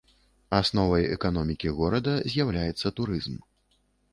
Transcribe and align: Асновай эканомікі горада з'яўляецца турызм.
Асновай 0.59 1.03
эканомікі 1.17 1.73
горада 1.81 2.15
з'яўляецца 2.35 2.87
турызм. 3.01 3.35